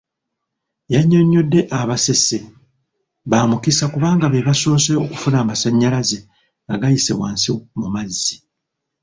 [0.93, 2.39] Yannyonnyodde aba Ssese
[3.31, 6.19] bamukisa kubanga be basoose okufuna amasannyalaze
[6.65, 8.35] nga gayise wansi mu mazzi.